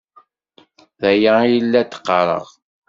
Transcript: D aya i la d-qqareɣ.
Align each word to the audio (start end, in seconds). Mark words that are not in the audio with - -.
D 1.01 1.01
aya 1.11 1.33
i 1.55 1.55
la 1.61 1.81
d-qqareɣ. 1.83 2.45